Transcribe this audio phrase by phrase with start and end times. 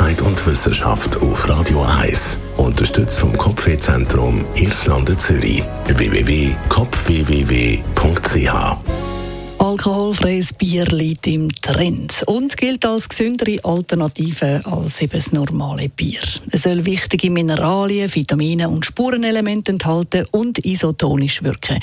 [0.00, 2.38] Gesundheit und Wissenschaft auf Radio 1.
[2.56, 5.62] Unterstützt vom Kopfwehzentrum Irlande Zürich.
[5.88, 8.54] www.kopfwww.ch
[9.58, 16.22] Alkoholfreies Bier liegt im Trend und gilt als gesündere Alternative als eben das normale Bier.
[16.50, 21.78] Es soll wichtige Mineralien, Vitamine und Spurenelemente enthalten und isotonisch wirken.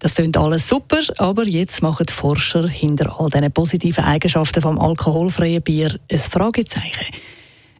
[0.00, 4.80] Das klingt alles super, aber jetzt machen die Forscher hinter all diesen positiven Eigenschaften vom
[4.80, 7.06] alkoholfreien Bier ein Fragezeichen.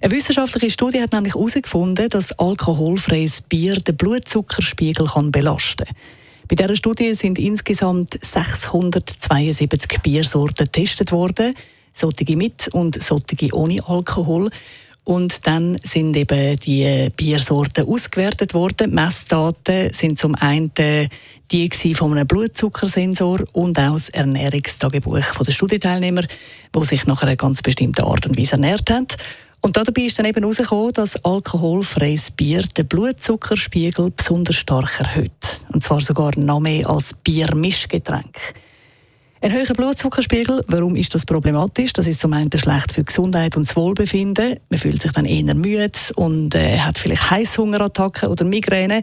[0.03, 5.97] Eine wissenschaftliche Studie hat nämlich herausgefunden, dass alkoholfreies Bier den Blutzuckerspiegel kann belasten kann.
[6.49, 11.55] Bei dieser Studie sind insgesamt 672 Biersorten getestet worden,
[11.93, 14.51] solche mit und solche ohne Alkohol.
[15.05, 18.95] Und dann sind eben die Biersorten ausgewertet worden.
[18.95, 20.73] Messdaten sind zum einen
[21.51, 26.23] die von einem Blutzuckersensor und auch das Ernährungstagebuch der Studienteilnehmer,
[26.75, 29.09] die sich nach einer ganz bestimmten Art und Weise ernährt haben.
[29.63, 35.65] Und dabei ist dann eben herausgekommen, dass alkoholfreies Bier den Blutzuckerspiegel besonders stark erhöht.
[35.73, 38.55] Und zwar sogar noch mehr als Biermischgetränk.
[39.43, 41.95] Ein höherer Blutzuckerspiegel, warum ist das problematisch?
[41.95, 44.61] Das ist zum einen schlecht für Gesundheit und das Wohlbefinden.
[44.69, 49.01] Man fühlt sich dann eher müde und äh, hat vielleicht Heißhungerattacken oder Migräne.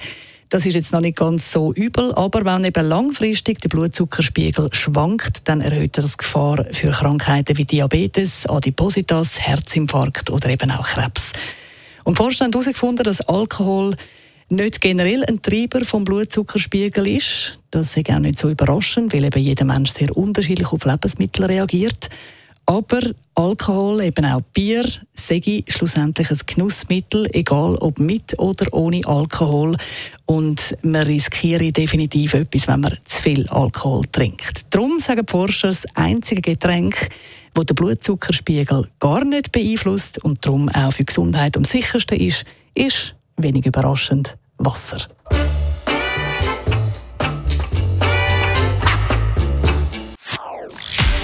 [0.49, 5.41] Das ist jetzt noch nicht ganz so übel, aber wenn eben langfristig der Blutzuckerspiegel schwankt,
[5.49, 11.33] dann erhöht das Gefahr für Krankheiten wie Diabetes, Adipositas, Herzinfarkt oder eben auch Krebs.
[12.05, 13.97] Und Forscher haben herausgefunden, dass Alkohol
[14.47, 17.59] nicht generell ein Treiber vom Blutzuckerspiegel ist.
[17.69, 22.09] Das ist auch nicht so überraschend, weil eben jeder Mensch sehr unterschiedlich auf Lebensmittel reagiert.
[22.69, 22.99] Aber
[23.33, 29.77] Alkohol, eben auch Bier, sage schlussendlich ein Genussmittel, egal ob mit oder ohne Alkohol.
[30.25, 34.65] Und man riskiert definitiv etwas, wenn man zu viel Alkohol trinkt.
[34.75, 37.07] Darum sagen die Forscher, das einzige Getränk,
[37.53, 42.43] das den Blutzuckerspiegel gar nicht beeinflusst und darum auch für die Gesundheit am sichersten ist,
[42.75, 45.07] ist, wenig überraschend, Wasser.